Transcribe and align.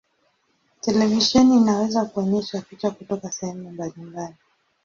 Televisheni 0.81 1.55
inaweza 1.57 2.05
kuonyesha 2.05 2.61
picha 2.61 2.91
kutoka 2.91 3.31
sehemu 3.31 3.71
mbalimbali. 3.71 4.35